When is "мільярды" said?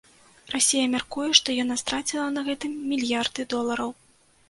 2.91-3.51